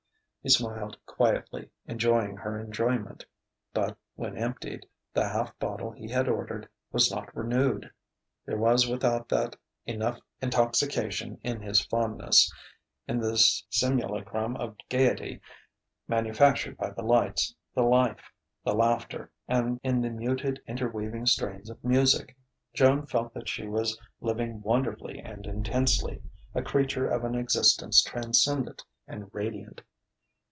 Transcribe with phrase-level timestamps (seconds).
[0.43, 3.27] He smiled quietly, enjoying her enjoyment;
[3.75, 7.91] but, when emptied, the half bottle he had ordered was not renewed.
[8.47, 12.51] There was without that enough intoxication in his fondness,
[13.07, 13.37] in the
[13.69, 15.39] simulacrum of gaiety
[16.07, 18.31] manufactured by the lights, the life,
[18.65, 22.35] the laughter, and in the muted, interweaving strains of music.
[22.73, 26.19] Joan felt that she was living wonderfully and intensely,
[26.55, 29.83] a creature of an existence transcendent and radiant.